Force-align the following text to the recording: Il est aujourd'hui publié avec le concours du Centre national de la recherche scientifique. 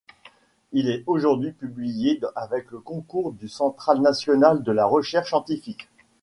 Il 0.71 0.89
est 0.89 1.03
aujourd'hui 1.05 1.51
publié 1.51 2.19
avec 2.35 2.71
le 2.71 2.79
concours 2.79 3.33
du 3.33 3.47
Centre 3.47 3.93
national 3.99 4.63
de 4.63 4.71
la 4.71 4.87
recherche 4.87 5.29
scientifique. 5.29 5.89